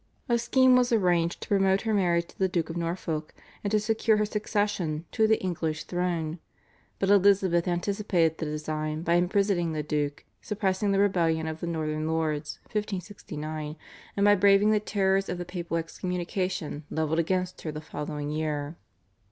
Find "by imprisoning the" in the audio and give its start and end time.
9.03-9.83